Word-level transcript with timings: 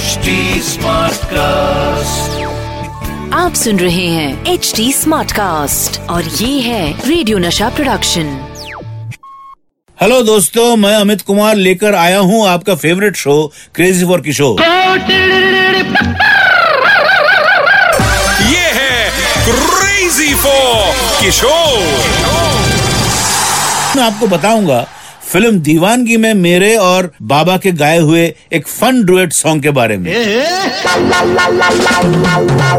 HD 0.00 0.32
Smartcast. 0.64 2.36
आप 3.34 3.54
सुन 3.54 3.78
रहे 3.78 4.06
हैं 4.08 4.52
एच 4.52 4.72
डी 4.76 4.92
स्मार्ट 4.92 5.32
कास्ट 5.32 5.98
और 6.10 6.24
ये 6.34 6.60
है 6.60 6.84
रेडियो 7.08 7.38
नशा 7.38 7.68
प्रोडक्शन 7.70 8.30
हेलो 9.98 10.20
दोस्तों 10.22 10.64
मैं 10.76 10.94
अमित 10.96 11.22
कुमार 11.22 11.56
लेकर 11.56 11.94
आया 11.96 12.18
हूँ 12.30 12.46
आपका 12.48 12.74
favourite 12.76 13.16
show 13.16 13.34
crazy 13.74 14.06
for 14.06 14.20
Kishore 14.20 14.60
ये 18.46 18.64
है 18.78 19.10
क्रेजी 19.48 20.34
फॉर 20.36 20.94
किशोर 21.20 21.76
मैं 23.96 24.02
आपको 24.02 24.26
बताऊँगा 24.28 24.80
फ़िल्म 25.32 25.58
दीवानगी 25.58 26.16
में 26.16 26.34
मेरे 26.34 26.76
और 26.76 27.12
बाबा 27.22 27.56
के 27.56 27.72
गाए 27.72 27.98
हुए 27.98 28.34
एक 28.52 28.66
फन 28.66 29.04
डुएट 29.04 29.32
सॉन्ग 29.32 29.62
के 29.62 29.70
बारे 29.70 29.96
में। 29.96 30.12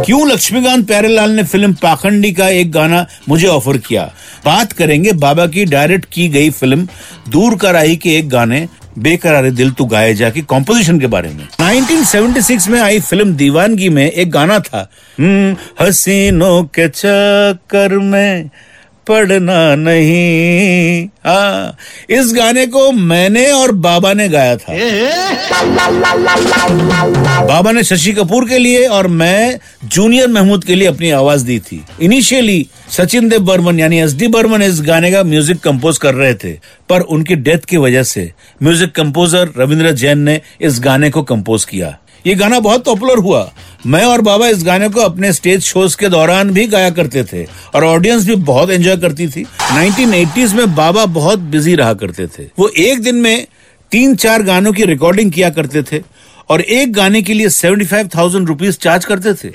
क्यों 0.02 0.32
लक्ष्मीकांत 0.32 0.88
प्यारेलाल 0.88 1.32
ने 1.32 1.44
फ़िल्म 1.44 1.74
पाखंडी 1.74 2.32
का 2.32 2.50
एक 2.50 2.72
गाना 2.72 3.08
मुझे 3.30 3.48
ऑफ़र 3.48 3.77
किया? 3.77 4.14
बात 4.46 4.72
करेंगे 4.72 5.12
बाबा 5.12 5.48
की 5.48 5.66
डायरेक्ट 5.66 6.05
की 6.14 6.27
गई 6.27 6.50
फ़िल्म 6.50 6.88
दूर 7.30 7.55
का 7.55 7.72
राही 7.72 7.96
के 7.96 8.10
एक 8.10 8.30
गाने 8.30 8.68
बेकरारे 8.99 9.52
दिल 9.52 9.72
तू 9.72 9.86
गाए 9.86 10.13
जा 10.13 10.30
की 10.30 10.41
कॉम्पोजिशन 10.41 10.99
के 10.99 11.08
बारे 11.08 11.30
में। 11.30 11.48
1976 11.70 12.68
में 12.68 12.82
आई 12.82 12.99
फ़िल्म 12.99 13.34
दीवानगी 13.34 13.90
में 13.90 14.12
एक 14.12 14.32
गाना 14.32 14.60
था। 14.60 14.90
"हम्म, 15.20 15.86
हसीनों 15.86 16.63
के 16.63 16.88
चक्कर 16.88 17.99
में 17.99 18.49
पढ़ना 19.08 19.76
नहीं। 19.76 21.08
हाँ 21.26 21.76
इस 22.10 22.34
गाने 22.34 22.66
को 22.68 22.91
मैंने 22.91 23.46
और 23.52 23.72
बाबा 23.72 24.14
ने 24.14 24.27
गाया 24.30 24.55
था। 24.58 24.74
बाबा 27.46 27.72
ने 27.72 27.84
शशि 27.84 28.12
कपूर 28.14 28.48
के 28.50 28.57
लिए 28.57 28.85
और 28.88 29.07
मैं 29.07 29.60
जूनियर 29.85 30.27
महमूद 30.27 30.63
के 30.63 30.76
लिए 30.76 30.88
अपनी 30.88 31.10
आवाज़ 31.12 31.46
दी 31.46 31.60
थी। 31.60 31.84
इनिशियली 32.02 32.66
सचिन 32.90 33.29
देव 33.29 33.41
बर्मन 33.46 33.79
यानी 33.79 33.99
एस 34.02 34.13
डी 34.13 34.27
बर्मन 34.27 34.62
इस 34.62 34.82
गाने 34.82 35.12
का 35.12 35.24
म्यूज़िक 35.24 35.60
कंपोज 35.60 35.98
कर 35.98 36.13
रहे 36.13 36.34
थे। 36.34 36.54
पर 36.90 37.02
उनकी 37.02 37.35
डेथ 37.38 37.66
की 37.70 37.77
वजह 37.77 38.04
से 38.04 38.32
म्यूज़िक 38.63 38.91
कंपोजर 38.91 39.52
रविंद्र 39.57 39.91
जैन 39.94 40.20
ने 40.20 40.40
इस 40.62 40.79
गाने 40.79 41.10
को 41.10 41.22
कंपोज 41.24 41.66
किया। 41.66 41.98
ये 42.27 42.36
गाना 42.36 42.60
बहुत 42.60 42.84
पॉपुलर 42.86 43.18
हुआ। 43.18 43.52
मैं 43.86 44.04
और 44.05 44.22
बाबा 44.22 44.48
इस 44.48 44.64
गाने 44.64 44.90
को 44.90 45.00
अपने 45.00 45.34
स्टेज 45.34 45.62
शोज़ 45.62 45.98
के 45.98 46.10
दौरान 46.10 46.50
भी 46.50 46.68
गाया 46.68 46.90
करते 46.90 47.24
थे 47.24 47.44
और 47.76 47.84
ऑडियंस 47.84 48.26
भी 48.26 48.36
बहुत 48.36 48.70
एंजॉय 48.70 48.98
करती 48.98 49.28
थी। 49.28 49.44
1980s 49.44 50.54
में 50.54 50.76
बाबा 50.76 51.05
बहुत 51.05 51.40
बिज़ी 51.40 51.76
रहा 51.76 51.94
करते 51.94 52.28
थे। 52.28 52.44
वो 52.60 52.68
एक 52.68 53.02
दिन 53.02 53.16
में 53.16 53.48
तीन 53.91 54.16
चार 54.16 54.44
गानों 54.44 54.74
की 54.74 54.86
रिकॉर्डिंग 54.86 55.32
किया 55.32 55.50
करते 55.50 55.84
थे। 55.84 56.00
और 56.52 56.62
एक 56.62 56.91
गाने 56.94 57.21
के 57.21 57.34
लिए 57.34 57.49
seventy 57.49 57.85
five 57.85 58.10
thousand 58.16 58.48
rupees 58.48 58.77
charge 58.77 59.05
करते 59.05 59.34
थे। 59.34 59.49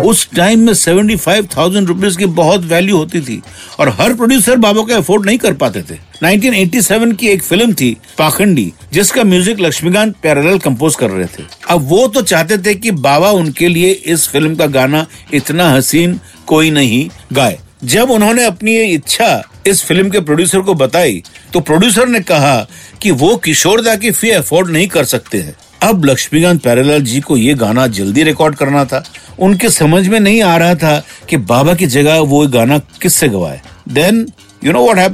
उस 0.00 0.28
टाइम 0.36 0.60
में 0.66 0.72
सेवेंटी 0.74 1.16
फाइव 1.16 1.48
थाउज़ेंड 1.56 1.88
रुपीज़ 1.88 2.18
की 2.18 2.26
बहुत 2.36 2.64
वैल्यू 2.64 2.96
होती 2.96 3.20
थी 3.20 3.40
और 3.80 3.88
हर 4.00 4.14
प्रोड्यूसर 4.14 4.56
बाबा 4.56 4.82
को 4.82 4.94
अफोर्ड 4.94 5.26
नहीं 5.26 5.38
कर 5.38 5.52
पाते 5.54 5.82
थे। 5.82 5.98
1987 6.24 7.14
की 7.16 7.28
एक 7.28 7.42
फ़िल्म 7.42 7.72
थी 7.72 7.96
पाखंडी 8.18 8.72
जिसका 8.92 9.24
म्यूज़िक 9.24 9.60
लक्ष्मीकांत 9.60 10.14
प्यारेलाल 10.22 10.58
कंपोज 10.58 10.96
कर 10.96 11.10
रहे 11.10 11.26
थे। 11.28 11.44
अब 11.70 11.88
वो 11.88 12.06
तो 12.08 12.22
चाहते 12.22 12.58
थे 12.58 12.74
कि 12.74 12.90
बाबा 12.90 13.30
उनके 13.32 13.68
लिए 13.68 13.90
इस 13.90 14.28
फ़िल्म 14.28 14.54
का 14.56 14.66
गाना 14.68 15.06
इतना 15.34 15.70
हसीन 15.70 16.18
कोई 16.46 16.70
नहीं 16.70 17.08
गाए। 17.32 17.58
जब 17.84 18.10
उन्होंने 18.10 18.44
अपनी 18.44 18.72
ये 18.72 18.84
इच्छा 18.86 19.42
इस 19.66 19.82
फ़िल्म 19.84 20.10
के 20.10 20.20
प्रोड्यूसर 20.20 20.60
को 20.60 20.74
बताई 20.74 21.22
तो 21.52 21.60
प्रोड्यूसर 21.60 22.08
ने 22.08 22.20
कहा 22.20 22.56
कि 23.02 23.10
वो 23.12 23.36
किशोरदा 23.36 23.94
की 23.96 24.10
फ़ी 24.10 24.30
अफोर्ड 24.30 24.70
नहीं 24.70 24.86
कर 24.88 25.04
सकते 25.04 25.38
हैं। 25.38 25.54
अब 25.82 26.04
लक्ष्मीकांत 26.04 26.62
प्यारेलाल 26.62 27.02
जी 27.02 27.20
को 27.20 27.36
ये 27.36 27.54
गाना 27.54 27.86
जल्दी 27.88 28.22
रिकॉर्ड 28.22 28.56
करना 28.56 28.84
था। 28.84 29.02
उनके 29.38 29.68
समझ 29.70 30.06
में 30.08 30.18
नहीं 30.20 30.42
आ 30.42 30.56
रहा 30.56 30.74
था 30.74 31.02
कि 31.30 31.36
बाबा 31.36 31.74
की 31.74 31.86
जगह 31.88 32.18
वो 32.22 32.46
गाना 32.48 32.78
किससे 33.02 33.28
गवाए। 33.28 33.60
देन 33.88 34.26
यू 34.64 34.72
नो 34.72 34.84
वॉट 34.84 34.98
है 34.98 35.08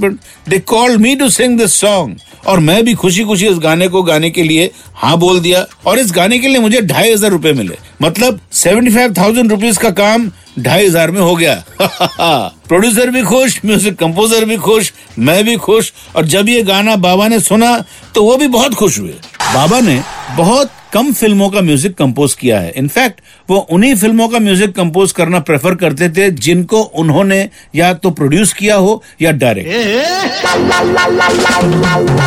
they 0.49 0.59
call 0.59 0.97
me 0.99 1.15
to 1.17 1.29
sing 1.31 1.59
this 1.59 1.81
song 1.81 2.17
और 2.49 2.61
मैं 2.61 2.85
भी 2.85 2.95
खुशी 2.95 3.25
खुशी 3.25 3.47
इस 3.47 3.59
गाने 3.59 3.89
को 3.89 4.03
गाने 4.03 4.31
के 4.31 4.43
लिए 4.43 4.71
हाँ 4.95 5.17
बोल 5.19 5.41
दिया। 5.41 5.65
और 5.87 5.99
इस 5.99 6.13
गाने 6.13 6.39
के 6.39 6.49
लिए 6.49 6.59
मुझे 6.59 6.81
ढाई 6.83 7.13
हज़ार 7.13 7.31
रूपए 7.31 7.53
मिले। 7.53 7.77
मतलब 8.03 8.41
सेवेंटी 8.53 8.91
फाइव 8.91 9.15
थाउज़ेंड 9.15 9.51
रुपीज़ 9.51 9.79
का 9.79 9.91
काम 9.93 10.31
ढाई 10.59 10.87
हज़ार 10.87 11.11
में 11.11 11.21
हो 11.21 11.35
गया। 11.37 11.55
प्रोड्यूसर 12.69 13.11
भी 13.11 13.23
खुश, 13.23 13.61
म्यूज़िक 13.65 13.99
कंपोजर 13.99 14.45
भी 14.45 14.57
खुश, 14.59 14.93
मैं 15.19 15.45
भी 15.45 15.57
खुश। 15.59 15.93
और 16.17 16.27
जब 16.27 16.49
ये 16.49 16.63
गाना 16.63 16.97
बाबा 16.99 17.29
ने 17.29 17.41
सुना 17.41 17.77
तो 18.15 18.25
वो 18.25 18.37
भी 18.37 18.49
बहुत 18.49 18.75
खुश 18.75 18.99
हुए। 18.99 19.15
बाबा 19.45 19.81
ने 19.81 20.01
बहुत 20.37 20.71
कम 20.93 21.13
फ़िल्मों 21.13 21.49
का 21.51 21.61
म्यूज़िक 21.61 21.97
कंपोज 21.97 22.35
किया 22.35 22.61
है। 22.61 22.73
इनफैक्ट 22.77 23.21
वो 23.49 23.57
उन्हीं 23.73 23.95
फ़िल्मों 23.95 24.29
का 24.29 24.39
म्यूज़िक 24.39 24.75
कंपोज 24.77 25.13
करना 25.13 25.39
प्रेफर 25.41 25.75
करते 25.75 26.09
थे 26.11 26.31
जिनको 26.39 26.81
उन्होंने 27.03 27.49
या 27.75 27.93
तो 27.95 28.11
प्रोड्यूस 28.11 28.53
किया 28.53 28.77
हो 28.77 29.03
या 29.23 29.33
डायरेक्ट। 29.33 29.71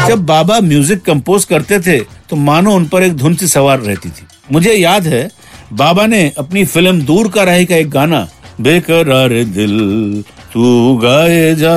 जब 0.08 0.26
बाबा 0.26 0.60
म्यूज़िक 0.62 1.04
कंपोज 1.04 1.46
करते 1.46 1.80
थे 1.80 2.00
तो 2.30 2.36
मानो 2.38 2.76
उन 2.76 2.86
पर 2.88 3.04
एक 3.04 3.16
धुन 3.18 3.36
सी 3.36 3.48
सवार 3.48 3.80
रहती 3.80 4.10
थी। 4.10 4.26
मुझे 4.52 4.74
याद 4.74 5.08
है 5.08 5.30
बाबा 5.74 6.06
ने 6.06 6.31
अपनी 6.38 6.66
फ़िल्म 6.66 7.02
दूर 7.02 7.30
का 7.31 7.44
राही 7.44 7.66
का 7.66 7.76
एक 7.76 7.90
गाना 7.90 8.28
बेकरार 8.62 9.44
दिल 9.54 10.24
तू 10.54 10.96
गाए 10.98 11.54
जा। 11.56 11.76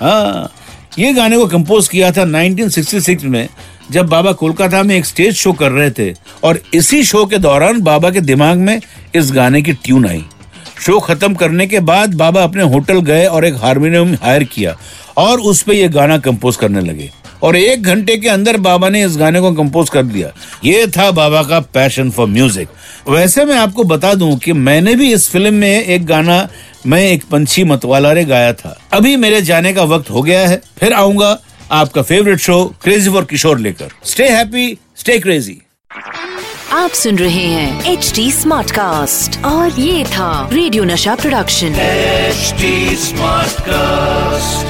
हाँ 0.00 0.52
ये 0.98 1.12
गाने 1.12 1.36
को 1.36 1.46
कंपोज 1.46 1.88
किया 1.88 2.10
था 2.12 2.24
1966 2.24 3.24
में 3.24 3.48
जब 3.90 4.06
बाबा 4.06 4.32
कोलकाता 4.32 4.82
में 4.82 4.94
एक 4.96 5.06
स्टेज 5.06 5.34
शो 5.34 5.52
कर 5.52 5.72
रहे 5.72 5.90
थे 5.90 6.12
और 6.44 6.60
इसी 6.74 7.02
शो 7.04 7.24
के 7.26 7.38
दौरान 7.38 7.80
बाबा 7.80 8.10
के 8.10 8.20
दिमाग 8.20 8.58
में 8.58 8.80
इस 9.14 9.30
गाने 9.32 9.62
की 9.62 9.72
ट्यून 9.74 10.06
आई। 10.06 10.24
शो 10.80 10.98
खत्म 11.00 11.34
करने 11.34 11.66
के 11.66 11.80
बाद 11.80 12.14
बाबा 12.14 12.42
अपने 12.42 12.62
होटल 12.64 13.00
गए 13.02 13.26
और 13.26 13.44
एक 13.44 13.54
हारमोनियम 13.56 14.14
हायर 14.22 14.44
किया 14.44 14.76
और 15.18 15.40
उस 15.40 15.62
पर 15.62 15.72
यह 15.72 15.88
गाना 15.88 16.18
कंपोज 16.18 16.56
करने 16.56 16.80
लगे। 16.80 17.10
और 17.42 17.56
एक 17.56 17.82
घंटे 17.82 18.16
के 18.16 18.28
अंदर 18.28 18.56
बाबा 18.56 18.88
ने 18.88 19.04
इस 19.04 19.16
गाने 19.16 19.40
को 19.40 19.52
कंपोज 19.54 19.90
कर 19.90 20.02
दिया। 20.02 20.30
ये 20.64 20.86
था 20.88 21.10
बाबा 21.10 21.42
का 21.42 21.60
पैशन 21.74 22.10
फॉर 22.10 22.26
म्यूज़िक 22.26 22.68
वैसे 23.08 23.44
मैं 23.44 23.56
आपको 23.56 23.84
बता 23.84 24.12
दूँ 24.14 24.36
कि 24.38 24.52
मैंने 24.52 24.94
भी 24.94 25.12
इस 25.14 25.28
फ़िल्म 25.30 25.54
में 25.54 25.84
एक 25.84 26.06
गाना, 26.06 26.48
मैं 26.86 27.00
एक 27.02 27.24
पंछी 27.24 27.64
मतवाला 27.64 28.12
रे 28.12 28.24
गाया 28.24 28.52
था। 28.52 28.76
अभी 28.92 29.16
मेरे 29.16 29.42
जाने 29.42 29.72
का 29.72 29.82
वक्त 29.84 30.10
हो 30.10 30.22
गया 30.22 30.46
है, 30.48 30.60
फिर 30.78 30.92
आऊँगा 30.92 31.38
आपका 31.79 32.01
favourite 32.01 32.39
show 32.39 32.63
crazy 32.83 33.09
for 33.09 33.25
Kishore 33.33 33.59
लेकर 33.59 33.91
स्टे 34.13 34.29
हैप्पी 34.29 34.77
स्टे 34.97 35.19
क्रेजी 35.19 35.61
आप 36.73 36.91
सुन 37.03 37.17
रहे 37.17 37.45
हैं 37.53 37.93
एच 37.93 38.11
डी 38.15 38.31
स्मार्ट 38.31 38.71
कास्ट 38.71 39.43
और 39.45 39.79
ये 39.79 40.03
था 40.13 40.49
radio 40.53 40.83
Nasha 40.83 41.15
production 41.21 41.73
HD 42.31 42.69
Smartcast. 43.05 44.69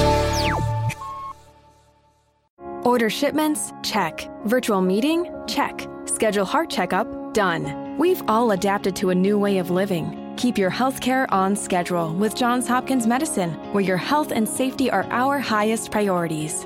Order 2.83 3.09
shipments? 3.09 3.71
Check. 3.83 4.27
Virtual 4.45 4.81
meeting? 4.81 5.27
Check. 5.47 5.87
Schedule 6.05 6.45
heart 6.45 6.69
checkup? 6.69 7.07
Done. 7.33 7.97
We've 7.99 8.23
all 8.27 8.51
adapted 8.51 8.95
to 8.97 9.11
a 9.11 9.15
new 9.15 9.37
way 9.37 9.57
of 9.59 9.69
living. 9.69 10.09
Keep 10.37 10.57
your 10.57 10.71
healthcare 10.71 11.27
on 11.31 11.55
schedule 11.55 12.13
with 12.15 12.35
Johns 12.35 12.67
Hopkins 12.67 13.05
Medicine, 13.05 13.51
where 13.73 13.83
your 13.83 13.97
health 13.97 14.31
and 14.31 14.49
safety 14.49 14.89
are 14.89 15.05
our 15.11 15.39
highest 15.39 15.91
priorities. 15.91 16.65